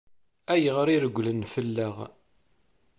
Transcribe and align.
Ayɣer 0.53 0.87
i 0.89 0.97
regglen 1.03 1.41
fell-aɣ? 1.53 1.97